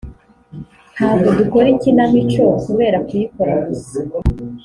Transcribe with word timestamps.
«Ntago 0.95 1.27
dukora 1.39 1.67
ikinamico 1.75 2.43
kubera 2.65 2.97
kuyikora 3.07 3.53
gusa 3.65 3.99